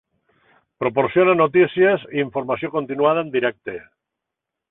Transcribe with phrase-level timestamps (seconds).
[0.83, 3.77] Proporciona notícies i informació continuada en directe.